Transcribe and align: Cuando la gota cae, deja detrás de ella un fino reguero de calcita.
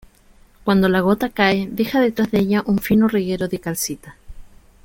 Cuando 0.63 0.89
la 0.89 1.01
gota 1.01 1.29
cae, 1.29 1.67
deja 1.71 2.01
detrás 2.01 2.31
de 2.31 2.39
ella 2.39 2.63
un 2.65 2.79
fino 2.79 3.07
reguero 3.07 3.47
de 3.47 3.59
calcita. 3.59 4.15